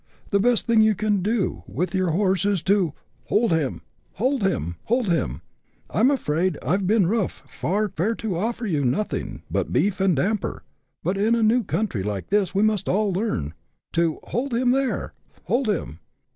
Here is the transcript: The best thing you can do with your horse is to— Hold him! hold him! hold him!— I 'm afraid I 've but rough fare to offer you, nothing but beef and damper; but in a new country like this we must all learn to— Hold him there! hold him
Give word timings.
The 0.31 0.39
best 0.39 0.65
thing 0.65 0.81
you 0.81 0.95
can 0.95 1.21
do 1.21 1.61
with 1.67 1.93
your 1.93 2.09
horse 2.09 2.43
is 2.43 2.63
to— 2.63 2.93
Hold 3.29 3.51
him! 3.51 3.83
hold 4.13 4.41
him! 4.41 4.77
hold 4.85 5.07
him!— 5.09 5.43
I 5.91 5.99
'm 5.99 6.09
afraid 6.09 6.57
I 6.63 6.75
've 6.77 6.87
but 6.87 7.01
rough 7.03 7.43
fare 7.47 8.15
to 8.15 8.35
offer 8.35 8.65
you, 8.65 8.83
nothing 8.83 9.43
but 9.51 9.71
beef 9.71 9.99
and 10.01 10.15
damper; 10.15 10.63
but 11.03 11.19
in 11.19 11.35
a 11.35 11.43
new 11.43 11.63
country 11.63 12.01
like 12.01 12.31
this 12.31 12.55
we 12.55 12.63
must 12.63 12.89
all 12.89 13.13
learn 13.13 13.53
to— 13.93 14.17
Hold 14.23 14.55
him 14.55 14.71
there! 14.71 15.13
hold 15.45 15.69
him 15.69 15.99